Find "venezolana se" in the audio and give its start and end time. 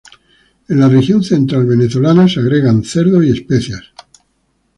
1.67-2.39